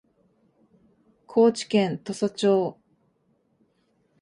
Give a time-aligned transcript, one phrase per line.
[1.27, 2.79] 高知県土佐町